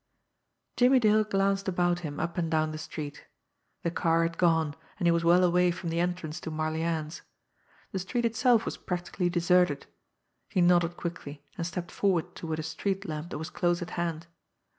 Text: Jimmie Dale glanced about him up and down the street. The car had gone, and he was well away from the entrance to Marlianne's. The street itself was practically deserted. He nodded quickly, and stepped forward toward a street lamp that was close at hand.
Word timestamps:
Jimmie 0.77 0.97
Dale 0.99 1.23
glanced 1.23 1.67
about 1.67 1.99
him 1.99 2.19
up 2.19 2.35
and 2.35 2.49
down 2.49 2.71
the 2.71 2.79
street. 2.79 3.27
The 3.83 3.91
car 3.91 4.23
had 4.23 4.39
gone, 4.39 4.75
and 4.97 5.07
he 5.07 5.11
was 5.11 5.23
well 5.23 5.43
away 5.43 5.69
from 5.69 5.91
the 5.91 5.99
entrance 5.99 6.39
to 6.39 6.49
Marlianne's. 6.49 7.21
The 7.91 7.99
street 7.99 8.25
itself 8.25 8.65
was 8.65 8.77
practically 8.77 9.29
deserted. 9.29 9.85
He 10.49 10.59
nodded 10.59 10.97
quickly, 10.97 11.43
and 11.55 11.67
stepped 11.67 11.91
forward 11.91 12.33
toward 12.35 12.57
a 12.57 12.63
street 12.63 13.05
lamp 13.07 13.29
that 13.29 13.37
was 13.37 13.51
close 13.51 13.79
at 13.83 13.91
hand. 13.91 14.25